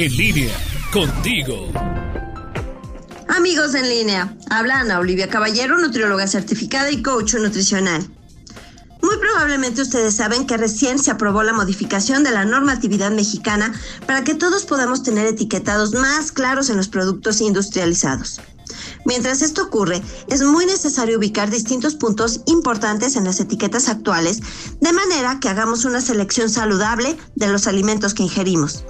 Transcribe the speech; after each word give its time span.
En 0.00 0.16
línea, 0.16 0.56
contigo. 0.92 1.72
Amigos 3.26 3.74
en 3.74 3.88
línea, 3.88 4.32
habla 4.48 4.78
Ana 4.78 5.00
Olivia 5.00 5.28
Caballero, 5.28 5.76
nutrióloga 5.76 6.28
certificada 6.28 6.88
y 6.92 7.02
coach 7.02 7.34
nutricional. 7.34 8.08
Muy 9.02 9.16
probablemente 9.16 9.82
ustedes 9.82 10.14
saben 10.14 10.46
que 10.46 10.56
recién 10.56 11.00
se 11.00 11.10
aprobó 11.10 11.42
la 11.42 11.52
modificación 11.52 12.22
de 12.22 12.30
la 12.30 12.44
normatividad 12.44 13.10
mexicana 13.10 13.74
para 14.06 14.22
que 14.22 14.36
todos 14.36 14.66
podamos 14.66 15.02
tener 15.02 15.26
etiquetados 15.26 15.92
más 15.94 16.30
claros 16.30 16.70
en 16.70 16.76
los 16.76 16.86
productos 16.86 17.40
industrializados. 17.40 18.40
Mientras 19.04 19.42
esto 19.42 19.64
ocurre, 19.64 20.00
es 20.28 20.42
muy 20.42 20.64
necesario 20.64 21.18
ubicar 21.18 21.50
distintos 21.50 21.96
puntos 21.96 22.42
importantes 22.46 23.16
en 23.16 23.24
las 23.24 23.40
etiquetas 23.40 23.88
actuales, 23.88 24.38
de 24.80 24.92
manera 24.92 25.40
que 25.40 25.48
hagamos 25.48 25.84
una 25.84 26.00
selección 26.00 26.50
saludable 26.50 27.16
de 27.34 27.48
los 27.48 27.66
alimentos 27.66 28.14
que 28.14 28.22
ingerimos. 28.22 28.84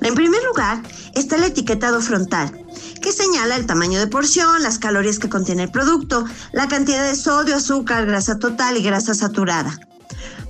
En 0.00 0.14
primer 0.14 0.42
lugar, 0.44 0.82
está 1.14 1.36
el 1.36 1.44
etiquetado 1.44 2.00
frontal, 2.00 2.64
que 3.00 3.12
señala 3.12 3.56
el 3.56 3.66
tamaño 3.66 3.98
de 3.98 4.06
porción, 4.06 4.62
las 4.62 4.78
calorías 4.78 5.18
que 5.18 5.28
contiene 5.28 5.64
el 5.64 5.70
producto, 5.70 6.24
la 6.52 6.68
cantidad 6.68 7.04
de 7.04 7.16
sodio, 7.16 7.56
azúcar, 7.56 8.06
grasa 8.06 8.38
total 8.38 8.76
y 8.76 8.82
grasa 8.82 9.14
saturada. 9.14 9.78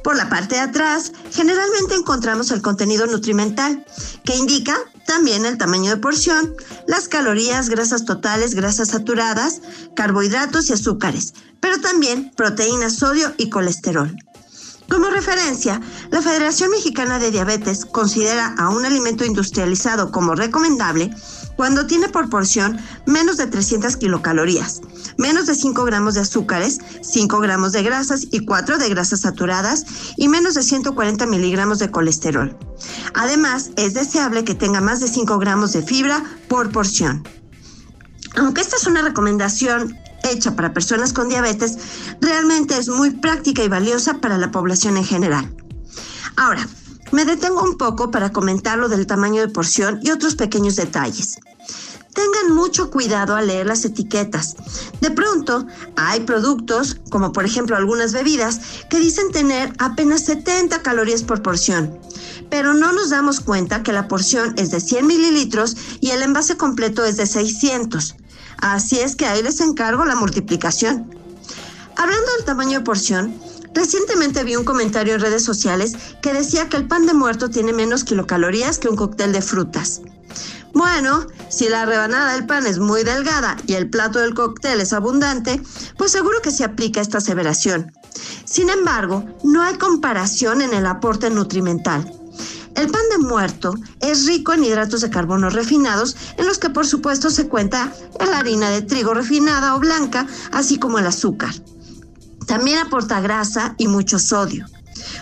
Por 0.02 0.16
la 0.16 0.28
parte 0.28 0.56
de 0.56 0.60
atrás, 0.60 1.12
generalmente 1.33 1.95
encontramos 1.95 2.50
el 2.50 2.60
contenido 2.60 3.06
nutrimental, 3.06 3.86
que 4.24 4.36
indica 4.36 4.77
también 5.06 5.47
el 5.47 5.56
tamaño 5.56 5.91
de 5.91 5.97
porción, 5.97 6.55
las 6.86 7.08
calorías, 7.08 7.69
grasas 7.69 8.05
totales, 8.05 8.55
grasas 8.55 8.88
saturadas, 8.88 9.61
carbohidratos 9.97 10.69
y 10.69 10.74
azúcares, 10.74 11.34
pero 11.61 11.80
también 11.80 12.33
proteínas, 12.36 12.97
sodio 12.97 13.33
y 13.38 13.48
colesterol. 13.48 14.14
Como 14.95 15.11
referencia, 15.11 15.80
la 16.12 16.23
Federación 16.23 16.71
Mexicana 16.71 17.19
de 17.19 17.33
Diabetes 17.33 17.84
considera 17.84 18.55
a 18.57 18.69
un 18.69 18.84
alimento 18.84 19.25
industrializado 19.25 20.12
como 20.12 20.37
recomendable 20.37 21.11
cuando 21.57 21.89
tiene 21.89 22.09
por 22.09 22.30
porción 22.30 22.79
menos 23.05 23.36
de 23.36 23.48
300 23.48 23.97
kilocalorías, 23.97 24.83
menos 25.19 25.48
de 25.48 25.56
5 25.56 25.83
gramos 25.83 26.14
de 26.14 26.20
azúcares, 26.20 26.78
5 27.03 27.41
gramos 27.41 27.73
de 27.73 27.83
grasas 27.83 28.28
y 28.31 28.45
4 28.45 28.78
de 28.78 28.89
grasas 28.89 29.23
saturadas 29.23 29.84
y 30.17 30.28
menos 30.28 30.55
de 30.55 30.62
140 30.62 31.27
miligramos 31.27 31.81
de 31.81 31.91
colesterol. 31.91 32.56
Además, 33.14 33.70
es 33.75 33.95
deseable 33.95 34.45
que 34.45 34.55
tenga 34.55 34.81
más 34.81 35.01
de 35.01 35.08
5 35.08 35.41
gramos 35.41 35.73
de 35.73 35.83
fibra 35.83 36.23
por 36.47 36.70
porción. 36.70 37.27
Aunque 38.36 38.61
esta 38.61 38.77
es 38.77 38.86
una 38.86 39.03
recomendación 39.03 39.98
hecha 40.25 40.56
para 40.56 40.72
personas 40.72 41.12
con 41.12 41.28
diabetes, 41.28 41.78
realmente 42.20 42.77
es 42.77 42.89
muy 42.89 43.11
práctica 43.11 43.62
y 43.62 43.69
valiosa 43.69 44.19
para 44.20 44.39
la 44.39 44.50
población 44.50 44.97
en 44.97 45.05
general. 45.05 45.55
Ahora, 46.36 46.67
me 47.12 47.25
detengo 47.25 47.62
un 47.62 47.77
poco 47.77 48.11
para 48.11 48.33
comentar 48.33 48.78
lo 48.78 48.89
del 48.89 49.06
tamaño 49.06 49.41
de 49.41 49.48
porción 49.48 50.00
y 50.02 50.11
otros 50.11 50.34
pequeños 50.34 50.77
detalles. 50.77 51.39
Tengan 52.12 52.55
mucho 52.55 52.91
cuidado 52.91 53.34
al 53.34 53.48
leer 53.48 53.67
las 53.67 53.84
etiquetas. 53.84 54.55
De 55.00 55.11
pronto, 55.11 55.67
hay 55.97 56.20
productos, 56.20 57.00
como 57.11 57.33
por 57.33 57.45
ejemplo 57.45 57.77
algunas 57.77 58.12
bebidas, 58.12 58.61
que 58.89 59.00
dicen 59.00 59.33
tener 59.33 59.72
apenas 59.78 60.25
70 60.25 60.80
calorías 60.83 61.25
por 61.25 61.42
porción. 61.42 61.98
Pero 62.50 62.72
no 62.72 62.92
nos 62.92 63.11
damos 63.11 63.41
cuenta 63.41 63.83
que 63.83 63.92
la 63.92 64.06
porción 64.06 64.55
es 64.56 64.70
de 64.70 64.80
100 64.80 65.06
mililitros 65.06 65.77
y 66.00 66.11
el 66.11 66.22
envase 66.22 66.56
completo 66.56 67.05
es 67.05 67.17
de 67.17 67.27
600. 67.27 68.14
Así 68.58 69.00
es 69.00 69.16
que 69.16 69.27
ahí 69.27 69.42
les 69.42 69.60
encargo 69.60 70.05
la 70.05 70.16
multiplicación. 70.16 71.10
Hablando 71.97 72.33
del 72.36 72.44
tamaño 72.44 72.78
de 72.78 72.84
porción, 72.84 73.38
recientemente 73.72 74.44
vi 74.44 74.56
un 74.56 74.64
comentario 74.64 75.14
en 75.14 75.20
redes 75.20 75.44
sociales 75.44 75.94
que 76.22 76.33
decía 76.33 76.69
que 76.69 76.77
el 76.77 76.86
pan 76.86 77.06
de 77.06 77.14
muerto 77.14 77.50
tiene 77.50 77.72
menos 77.72 78.05
kilocalorías 78.05 78.78
que 78.78 78.88
un 78.88 78.96
cóctel 78.96 79.33
de 79.33 79.42
frutas. 79.42 80.00
Bueno, 80.72 81.27
si 81.48 81.69
la 81.69 81.86
rebanada 81.86 82.33
del 82.33 82.46
pan 82.46 82.66
es 82.66 82.80
muy 82.80 83.05
delgada 83.05 83.56
y 83.66 83.74
el 83.74 83.88
plato 83.88 84.19
del 84.19 84.34
cóctel 84.34 84.80
es 84.80 84.92
abundante, 84.92 85.62
pues 85.96 86.11
seguro 86.11 86.42
que 86.42 86.50
se 86.50 86.64
aplica 86.64 87.00
esta 87.00 87.18
aseveración. 87.18 87.92
Sin 88.45 88.70
embargo, 88.70 89.24
no 89.45 89.62
hay 89.62 89.79
comparación 89.79 90.62
en 90.62 90.74
el 90.74 90.86
aporte 90.86 91.30
nutrimental. 91.30 92.12
El 92.77 92.90
pan 92.90 93.02
de 93.11 93.18
muerto 93.18 93.74
es 94.01 94.27
rico 94.27 94.52
en 94.52 94.64
hidratos 94.64 95.01
de 95.01 95.11
carbono 95.11 95.48
refinados, 95.48 96.17
en 96.36 96.46
los 96.46 96.58
que 96.58 96.70
por 96.70 96.86
supuesto 96.86 97.30
se 97.30 97.48
cuenta 97.48 97.92
la 98.18 98.39
harina 98.39 98.70
de 98.70 98.83
trigo 98.83 99.14
refinada 99.14 99.77
o 99.77 99.80
blanca, 99.80 100.27
así 100.52 100.79
como 100.79 100.98
el 100.98 101.07
azúcar. 101.07 101.55
También 102.46 102.79
aporta 102.79 103.20
grasa 103.20 103.74
y 103.79 103.86
mucho 103.86 104.18
sodio. 104.18 104.67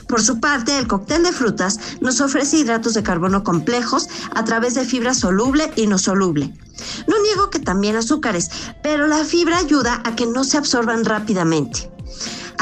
Por 0.09 0.23
su 0.23 0.41
parte, 0.41 0.79
el 0.79 0.87
cóctel 0.87 1.23
de 1.23 1.33
frutas 1.33 1.79
nos 2.01 2.21
ofrece 2.21 2.59
hidratos 2.59 2.95
de 2.95 3.03
carbono 3.03 3.45
complejos 3.45 4.09
a 4.35 4.45
través 4.45 4.75
de 4.75 4.85
fibra 4.85 5.15
soluble 5.15 5.71
y 5.77 5.87
no 5.87 5.99
soluble. 5.99 6.55
No 7.07 7.23
niego 7.23 7.51
que 7.51 7.59
también 7.59 7.97
azúcares, 7.97 8.51
pero 8.83 9.07
la 9.07 9.25
fibra 9.25 9.59
ayuda 9.59 10.03
a 10.05 10.15
que 10.17 10.27
no 10.27 10.45
se 10.45 10.59
absorban 10.59 11.05
rápidamente. 11.05 11.91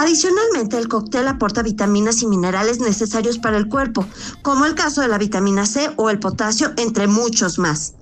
Adicionalmente, 0.01 0.79
el 0.79 0.89
cóctel 0.89 1.29
aporta 1.29 1.63
vitaminas 1.63 2.23
y 2.23 2.27
minerales 2.27 2.81
necesarios 2.81 3.37
para 3.37 3.59
el 3.59 3.69
cuerpo, 3.69 4.07
como 4.41 4.65
el 4.65 4.75
caso 4.75 5.03
de 5.03 5.09
la 5.09 5.19
vitamina 5.19 5.67
C 5.67 5.91
o 5.97 6.09
el 6.09 6.19
potasio, 6.19 6.73
entre 6.79 7.07
muchos 7.07 7.59
más. 7.59 7.93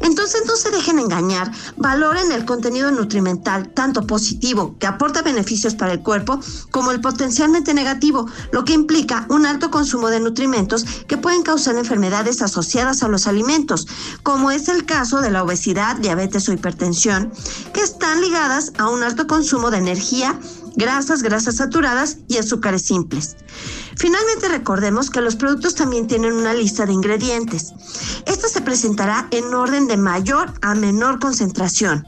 Entonces 0.00 0.42
no 0.46 0.56
se 0.56 0.70
dejen 0.70 0.98
engañar, 0.98 1.52
valoren 1.76 2.32
el 2.32 2.44
contenido 2.44 2.90
nutrimental, 2.90 3.68
tanto 3.72 4.04
positivo, 4.04 4.76
que 4.80 4.88
aporta 4.88 5.22
beneficios 5.22 5.76
para 5.76 5.92
el 5.92 6.02
cuerpo, 6.02 6.40
como 6.72 6.90
el 6.90 7.00
potencialmente 7.00 7.72
negativo, 7.72 8.26
lo 8.52 8.64
que 8.64 8.72
implica 8.72 9.26
un 9.28 9.46
alto 9.46 9.70
consumo 9.70 10.08
de 10.08 10.18
nutrimentos 10.18 10.84
que 11.06 11.18
pueden 11.18 11.44
causar 11.44 11.76
enfermedades 11.76 12.42
asociadas 12.42 13.04
a 13.04 13.08
los 13.08 13.28
alimentos, 13.28 13.86
como 14.24 14.50
es 14.50 14.68
el 14.68 14.86
caso 14.86 15.20
de 15.20 15.30
la 15.30 15.44
obesidad, 15.44 15.96
diabetes 15.96 16.48
o 16.48 16.52
hipertensión, 16.52 17.32
que 17.72 17.80
están 17.80 18.20
ligadas 18.20 18.72
a 18.78 18.88
un 18.88 19.04
alto 19.04 19.28
consumo 19.28 19.70
de 19.70 19.78
energía, 19.78 20.38
grasas, 20.78 21.22
grasas 21.22 21.56
saturadas 21.56 22.18
y 22.28 22.38
azúcares 22.38 22.82
simples. 22.82 23.36
Finalmente 23.96 24.48
recordemos 24.48 25.10
que 25.10 25.20
los 25.20 25.36
productos 25.36 25.74
también 25.74 26.06
tienen 26.06 26.32
una 26.32 26.54
lista 26.54 26.86
de 26.86 26.92
ingredientes. 26.92 27.72
Esta 28.26 28.48
se 28.48 28.60
presentará 28.60 29.26
en 29.32 29.52
orden 29.52 29.88
de 29.88 29.96
mayor 29.96 30.54
a 30.62 30.74
menor 30.74 31.18
concentración. 31.18 32.06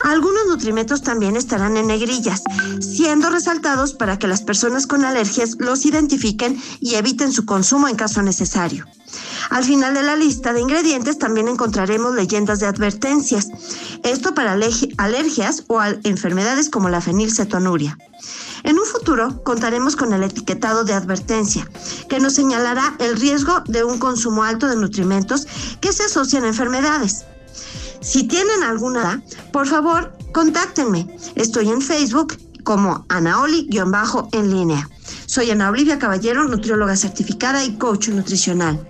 Algunos 0.00 0.46
nutrimentos 0.48 1.02
también 1.02 1.36
estarán 1.36 1.76
en 1.76 1.86
negrillas, 1.86 2.42
siendo 2.80 3.30
resaltados 3.30 3.94
para 3.94 4.18
que 4.18 4.28
las 4.28 4.42
personas 4.42 4.86
con 4.86 5.04
alergias 5.04 5.56
los 5.58 5.86
identifiquen 5.86 6.60
y 6.80 6.94
eviten 6.94 7.32
su 7.32 7.44
consumo 7.46 7.88
en 7.88 7.96
caso 7.96 8.22
necesario. 8.22 8.86
Al 9.50 9.64
final 9.64 9.94
de 9.94 10.02
la 10.02 10.16
lista 10.16 10.52
de 10.52 10.60
ingredientes 10.60 11.18
también 11.18 11.48
encontraremos 11.48 12.14
leyendas 12.14 12.60
de 12.60 12.66
advertencias, 12.66 13.48
esto 14.02 14.34
para 14.34 14.52
alergias 14.52 15.64
o 15.68 15.82
enfermedades 16.04 16.68
como 16.68 16.88
la 16.88 17.00
fenilcetonuria. 17.00 17.96
En 18.64 18.78
un 18.78 18.84
futuro 18.84 19.42
contaremos 19.44 19.96
con 19.96 20.12
el 20.12 20.22
etiquetado 20.22 20.84
de 20.84 20.92
advertencia, 20.92 21.68
que 22.08 22.20
nos 22.20 22.34
señalará 22.34 22.94
el 22.98 23.16
riesgo 23.16 23.62
de 23.66 23.84
un 23.84 23.98
consumo 23.98 24.44
alto 24.44 24.66
de 24.68 24.76
nutrimentos 24.76 25.46
que 25.80 25.92
se 25.92 26.04
asocian 26.04 26.44
a 26.44 26.48
enfermedades. 26.48 27.24
Si 28.00 28.24
tienen 28.24 28.62
alguna, 28.62 29.22
por 29.52 29.66
favor, 29.66 30.12
contáctenme. 30.32 31.16
Estoy 31.34 31.70
en 31.70 31.80
Facebook 31.80 32.36
como 32.64 33.06
Anaoli-en 33.08 34.50
línea. 34.50 34.88
Soy 35.26 35.50
Ana 35.50 35.70
Olivia 35.70 35.98
Caballero, 35.98 36.44
nutrióloga 36.44 36.96
certificada 36.96 37.64
y 37.64 37.76
coach 37.76 38.08
nutricional. 38.08 38.88